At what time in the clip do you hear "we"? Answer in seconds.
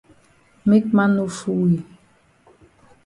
1.73-1.77